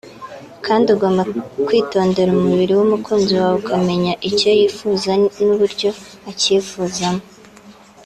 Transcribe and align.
kandi 0.65 0.87
ugomba 0.95 1.21
kwitondera 1.65 2.29
umubiri 2.33 2.73
w’umukunzi 2.75 3.31
wawe 3.39 3.55
ukamenya 3.61 4.13
icyo 4.29 4.49
yifuza 4.59 5.11
n’uburyo 5.45 5.89
acyifuzamo 6.29 7.23